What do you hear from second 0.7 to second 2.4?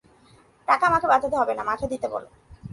আমাকে পাঠাতে হবে না, মঠে দিতে বলো।